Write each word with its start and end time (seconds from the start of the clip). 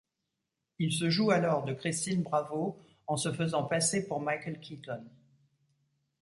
Il 0.79 0.91
se 0.93 1.11
joue 1.11 1.29
alors 1.29 1.63
de 1.63 1.73
Christine 1.75 2.23
Bravo 2.23 2.75
en 3.05 3.17
se 3.17 3.31
faisant 3.31 3.61
passer 3.65 4.07
pour 4.07 4.19
Michael 4.19 4.59
Keaton. 4.59 5.05